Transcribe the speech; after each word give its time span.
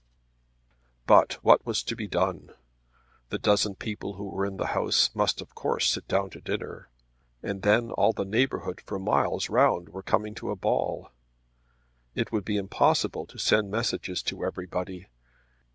But 1.05 1.33
what 1.43 1.63
was 1.63 1.83
to 1.83 1.95
be 1.95 2.07
done? 2.07 2.55
The 3.29 3.37
dozen 3.37 3.75
people 3.75 4.13
who 4.13 4.29
were 4.29 4.47
in 4.47 4.57
the 4.57 4.65
house 4.73 5.13
must 5.13 5.41
of 5.41 5.53
course 5.53 5.87
sit 5.91 6.07
down 6.07 6.31
to 6.31 6.41
dinner. 6.41 6.89
And 7.43 7.61
then 7.61 7.91
all 7.91 8.11
the 8.11 8.25
neighbourhood 8.25 8.81
for 8.81 8.97
miles 8.97 9.47
round 9.47 9.89
were 9.89 10.01
coming 10.01 10.33
to 10.41 10.49
a 10.49 10.55
ball. 10.55 11.11
It 12.15 12.31
would 12.31 12.45
be 12.45 12.57
impossible 12.57 13.27
to 13.27 13.37
send 13.37 13.69
messages 13.69 14.23
to 14.23 14.43
everybody. 14.43 15.05